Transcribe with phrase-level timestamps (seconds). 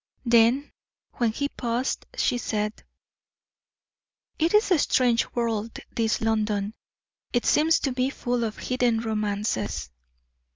[0.25, 0.71] Then,
[1.17, 2.81] when he paused, she said:
[4.39, 6.73] "It is a strange world, this London;
[7.33, 9.91] it seems to me full of hidden romances."